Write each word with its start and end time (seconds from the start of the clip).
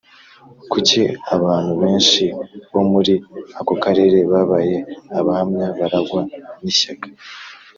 Kuki 0.71 1.01
abantu 1.35 1.71
benshi 1.83 2.23
bo 2.73 2.81
muri 2.91 3.13
ako 3.59 3.73
karere 3.83 4.17
babaye 4.31 4.75
Abahamya 5.19 5.67
barangwa 5.79 6.21
n 6.61 6.63
ishyaka 6.71 7.07